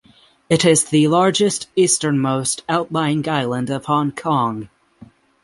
[0.49, 1.11] It is the
[1.75, 4.67] easternmost outlying island of Hong Kong.